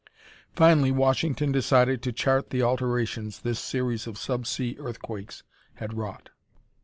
[0.55, 5.43] Finally Washington decided to chart the alterations this series of sub sea earthquakes
[5.75, 6.31] had wrought.